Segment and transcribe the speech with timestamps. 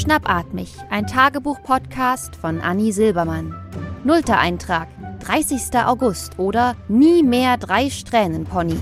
[0.00, 3.54] Schnappatmig, ein Tagebuch-Podcast von Anni Silbermann.
[4.02, 4.88] Nullter Eintrag,
[5.20, 5.78] 30.
[5.84, 8.80] August oder Nie mehr drei Strähnenpony.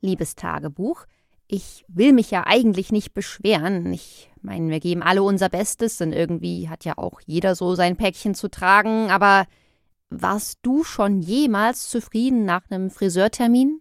[0.00, 1.04] Liebes Tagebuch,
[1.46, 3.92] ich will mich ja eigentlich nicht beschweren.
[3.92, 7.96] Ich meine, wir geben alle unser Bestes, denn irgendwie hat ja auch jeder so sein
[7.96, 9.46] Päckchen zu tragen, aber
[10.10, 13.80] warst du schon jemals zufrieden nach einem Friseurtermin?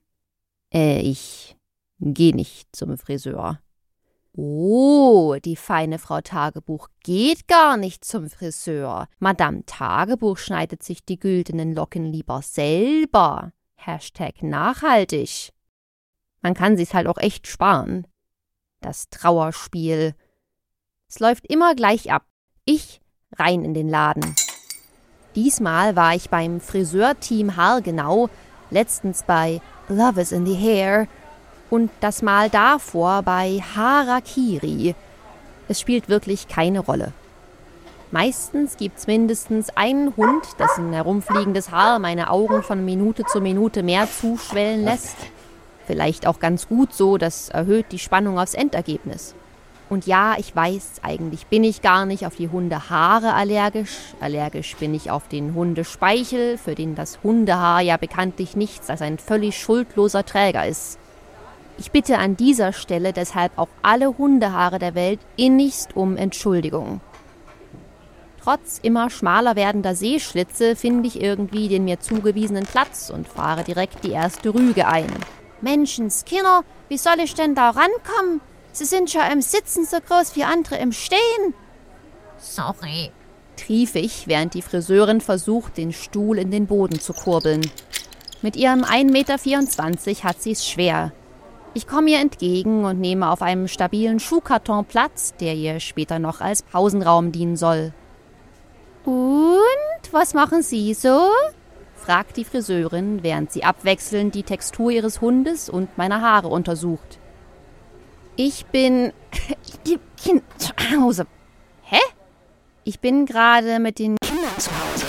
[0.74, 1.56] Äh, ich
[2.00, 3.60] geh nicht zum Friseur.
[4.38, 9.08] Oh, die feine Frau Tagebuch geht gar nicht zum Friseur.
[9.20, 13.54] Madame Tagebuch schneidet sich die güldenen Locken lieber selber.
[13.76, 15.54] Hashtag nachhaltig.
[16.42, 18.08] Man kann sich's halt auch echt sparen.
[18.82, 20.16] Das Trauerspiel.
[21.08, 22.26] Es läuft immer gleich ab.
[22.66, 23.00] Ich
[23.38, 24.36] rein in den Laden.
[25.36, 28.30] Diesmal war ich beim Friseurteam Haargenau,
[28.72, 31.08] letztens bei Love is in the Hair
[31.70, 34.96] und das Mal davor bei Harakiri.
[35.68, 37.12] Es spielt wirklich keine Rolle.
[38.12, 44.08] Meistens gibt's mindestens einen Hund, dessen herumfliegendes Haar meine Augen von Minute zu Minute mehr
[44.10, 45.18] zuschwellen lässt.
[45.86, 49.36] Vielleicht auch ganz gut so, das erhöht die Spannung aufs Endergebnis.
[49.90, 54.16] Und ja, ich weiß, eigentlich bin ich gar nicht auf die Hundehaare allergisch.
[54.20, 59.20] Allergisch bin ich auf den Hundespeichel, für den das Hundehaar ja bekanntlich nichts als ein
[59.20, 60.98] völlig schuldloser Träger ist.
[61.78, 67.02] Ich bitte an dieser Stelle deshalb auch alle Hundehaare der Welt innigst um Entschuldigung.
[68.42, 74.04] Trotz immer schmaler werdender Seeschlitze finde ich irgendwie den mir zugewiesenen Platz und fahre direkt
[74.04, 75.12] die erste Rüge ein.
[75.62, 78.42] Menschenskinder, wie soll ich denn da rankommen?
[78.76, 81.54] Sie sind schon im Sitzen so groß wie andere im Stehen.
[82.38, 83.10] Sorry,
[83.56, 87.62] trief ich, während die Friseurin versucht, den Stuhl in den Boden zu kurbeln.
[88.42, 91.14] Mit ihrem 1,24 Meter hat sie es schwer.
[91.74, 96.42] Ich komme ihr entgegen und nehme auf einem stabilen Schuhkarton Platz, der ihr später noch
[96.42, 97.94] als Pausenraum dienen soll.
[99.06, 101.30] Und was machen Sie so?
[101.96, 107.20] fragt die Friseurin, während sie abwechselnd die Textur ihres Hundes und meiner Haare untersucht.
[108.36, 109.14] Ich bin.
[110.18, 111.28] Kind zu Hause.
[111.84, 112.00] Hä?
[112.84, 115.06] Ich bin gerade mit den Kindern zu Hause.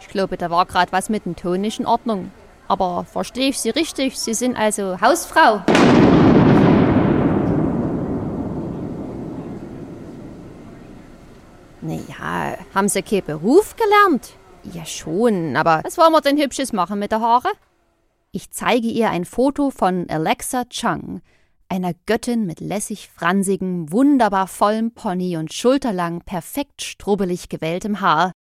[0.00, 2.32] Ich glaube, da war gerade was mit dem Ton nicht in Ordnung.
[2.68, 4.18] Aber verstehe ich Sie richtig?
[4.18, 5.62] Sie sind also Hausfrau.
[11.82, 14.32] Naja, haben Sie keinen Beruf gelernt?
[14.64, 17.50] Ja schon, aber was wollen wir denn Hübsches machen mit der Haare?
[18.32, 21.22] Ich zeige ihr ein Foto von Alexa Chung,
[21.68, 28.32] einer Göttin mit lässig fransigem, wunderbar vollem Pony und schulterlang, perfekt strubbelig gewelltem Haar.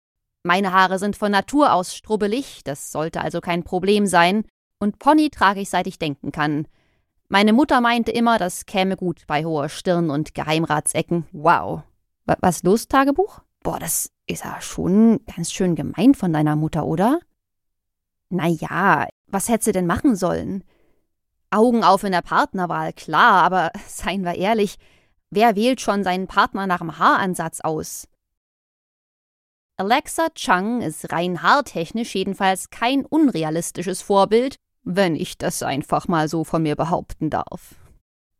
[0.44, 4.46] Meine Haare sind von Natur aus strubbelig, das sollte also kein Problem sein,
[4.80, 6.68] und Pony trage ich seit ich denken kann.
[7.28, 11.26] Meine Mutter meinte immer, das käme gut bei hoher Stirn und Geheimratsecken.
[11.32, 11.82] Wow.
[12.26, 13.42] Was los, Tagebuch?
[13.64, 17.20] Boah, das ist ja schon ganz schön gemein von deiner Mutter, oder?
[18.30, 20.64] Na ja, was hätte sie denn machen sollen?
[21.56, 24.76] Augen auf in der Partnerwahl, klar, aber seien wir ehrlich,
[25.30, 28.08] wer wählt schon seinen Partner nach dem Haaransatz aus?
[29.78, 36.44] Alexa Chung ist rein haartechnisch jedenfalls kein unrealistisches Vorbild, wenn ich das einfach mal so
[36.44, 37.76] von mir behaupten darf.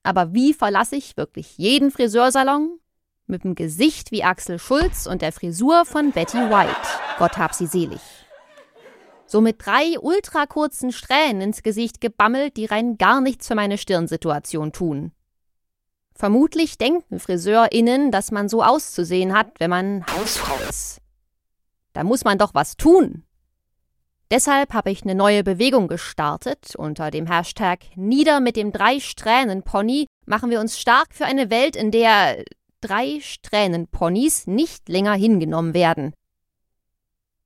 [0.04, 2.80] Aber wie verlasse ich wirklich jeden Friseursalon?
[3.28, 6.88] Mit dem Gesicht wie Axel Schulz und der Frisur von Betty White.
[7.18, 8.02] Gott hab sie selig
[9.28, 14.72] so mit drei ultrakurzen Strähnen ins Gesicht gebammelt, die rein gar nichts für meine Stirnsituation
[14.72, 15.12] tun.
[16.14, 21.02] Vermutlich denken FriseurInnen, dass man so auszusehen hat, wenn man Hausfrau ist.
[21.94, 23.24] Da muss man doch was tun.
[24.32, 26.76] Deshalb habe ich eine neue Bewegung gestartet.
[26.76, 31.92] Unter dem Hashtag Nieder mit dem Drei-Strähnen-Pony machen wir uns stark für eine Welt, in
[31.92, 32.44] der
[32.82, 36.14] drei Strähnen-Ponys nicht länger hingenommen werden.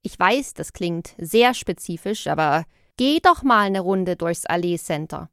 [0.02, 2.66] Ich weiß, das klingt sehr spezifisch, aber
[2.98, 5.30] geh doch mal eine Runde durchs Allee Center.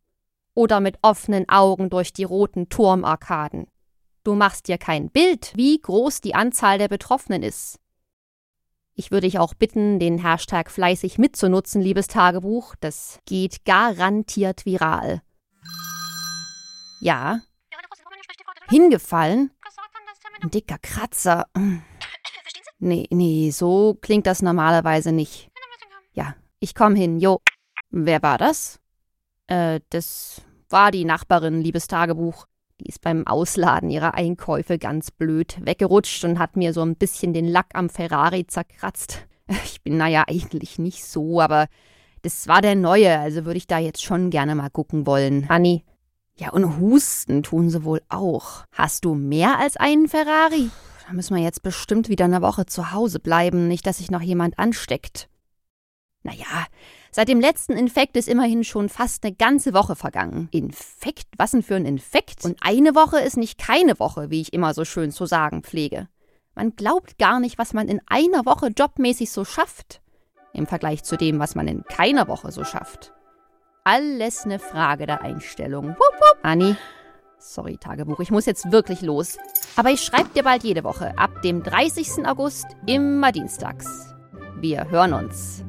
[0.54, 3.66] Oder mit offenen Augen durch die roten Turmarkaden.
[4.24, 7.78] Du machst dir kein Bild, wie groß die Anzahl der Betroffenen ist.
[8.94, 12.74] Ich würde dich auch bitten, den Hashtag fleißig mitzunutzen, liebes Tagebuch.
[12.80, 15.20] Das geht garantiert viral.
[17.00, 17.40] Ja.
[18.68, 19.50] Hingefallen?
[20.42, 21.46] Ein dicker Kratzer.
[22.78, 25.50] Nee, nee, so klingt das normalerweise nicht.
[26.12, 27.40] Ja, ich komm hin, jo.
[27.90, 28.80] Wer war das?
[29.46, 32.46] Äh, das war die Nachbarin, liebes Tagebuch.
[32.80, 37.32] Die ist beim Ausladen ihrer Einkäufe ganz blöd weggerutscht und hat mir so ein bisschen
[37.32, 39.26] den Lack am Ferrari zerkratzt.
[39.64, 41.68] Ich bin naja eigentlich nicht so, aber
[42.22, 45.46] Das war der neue, also würde ich da jetzt schon gerne mal gucken wollen.
[45.48, 45.84] Anni.
[46.34, 48.64] Ja, und husten tun sie wohl auch.
[48.72, 50.70] Hast du mehr als einen Ferrari?
[51.06, 54.22] Da müssen wir jetzt bestimmt wieder eine Woche zu Hause bleiben, nicht, dass sich noch
[54.22, 55.28] jemand ansteckt.
[56.24, 56.66] Naja,
[57.12, 60.48] seit dem letzten Infekt ist immerhin schon fast eine ganze Woche vergangen.
[60.50, 61.28] Infekt?
[61.36, 62.44] Was denn für ein Infekt?
[62.44, 66.08] Und eine Woche ist nicht keine Woche, wie ich immer so schön zu sagen pflege.
[66.56, 70.00] Man glaubt gar nicht, was man in einer Woche jobmäßig so schafft.
[70.52, 73.12] Im Vergleich zu dem, was man in keiner Woche so schafft.
[73.84, 75.90] Alles eine Frage der Einstellung.
[75.90, 76.38] Wupp, wupp.
[76.42, 76.74] Anni,
[77.38, 79.38] sorry Tagebuch, ich muss jetzt wirklich los.
[79.76, 82.26] Aber ich schreibe dir bald jede Woche, ab dem 30.
[82.26, 84.14] August, immer dienstags.
[84.60, 85.64] Wir hören uns.